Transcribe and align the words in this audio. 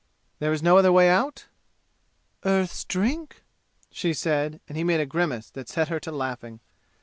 There 0.39 0.51
is 0.51 0.63
no 0.63 0.79
other 0.79 0.91
way 0.91 1.09
out?" 1.11 1.45
"Earth's 2.43 2.85
Drink!" 2.85 3.43
she 3.91 4.15
said, 4.15 4.59
and 4.67 4.75
he 4.75 4.83
made 4.83 4.99
a 4.99 5.05
grimace 5.05 5.51
that 5.51 5.69
set 5.69 5.89
her 5.89 5.99
to 5.99 6.11
laughing. 6.11 6.59